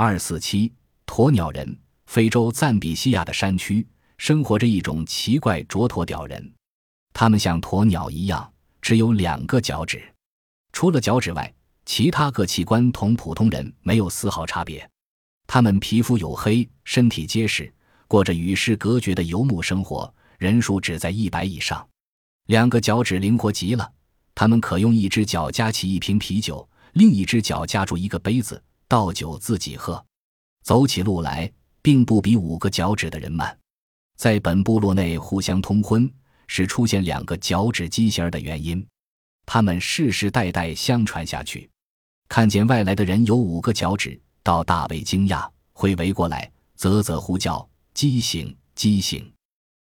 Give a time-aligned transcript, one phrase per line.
[0.00, 0.72] 二四七
[1.08, 1.76] 鸵鸟人，
[2.06, 3.84] 非洲赞比西亚的山区
[4.16, 6.54] 生活着一种奇怪卓驼屌人，
[7.12, 8.48] 他们像鸵鸟一样，
[8.80, 10.00] 只有两个脚趾，
[10.72, 11.52] 除了脚趾外，
[11.84, 14.88] 其他各器官同普通人没有丝毫差别。
[15.48, 17.74] 他们皮肤黝黑，身体结实，
[18.06, 21.84] 过着与世隔绝的游牧生活，人数只在一百以上。
[22.46, 23.92] 两个脚趾灵活极了，
[24.36, 30.04] 他们可用一只脚夹起一瓶啤酒，另一只脚夹住一个杯子倒酒自己喝。
[30.64, 31.50] 走起路来
[31.80, 33.56] 并不比五个脚趾的人慢。
[34.16, 36.12] 在本部落内互相通婚
[36.46, 38.84] 是出现两个脚趾畸形儿的原因，
[39.46, 41.70] 他们世世代代相传下去。
[42.28, 44.20] 看见外来的人有五个脚趾。
[44.42, 49.30] 到大为惊讶，会围过来，啧啧呼叫：“畸形，畸形！”